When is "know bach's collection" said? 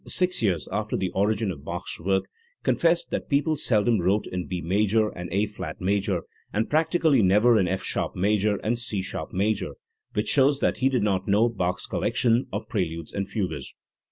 11.27-12.47